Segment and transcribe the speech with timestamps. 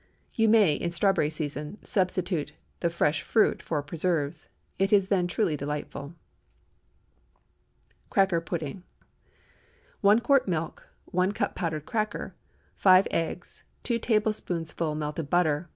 [0.33, 4.47] You may, in strawberry season, substitute the fresh fruit for preserves.
[4.79, 6.15] It is then truly delightful.
[8.09, 8.77] CRACKER PUDDING.
[8.77, 8.81] ✠
[10.01, 10.87] 1 quart milk.
[11.11, 12.33] 1 cup powdered cracker.
[12.77, 13.63] 5 eggs.
[13.83, 15.69] 2 tablespoonfuls melted butter.